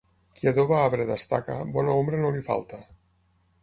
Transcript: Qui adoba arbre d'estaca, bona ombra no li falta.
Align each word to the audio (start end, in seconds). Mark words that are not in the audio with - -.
Qui 0.37 0.47
adoba 0.51 0.79
arbre 0.85 1.05
d'estaca, 1.11 1.59
bona 1.79 1.97
ombra 2.01 2.25
no 2.25 2.35
li 2.39 2.47
falta. 2.53 2.85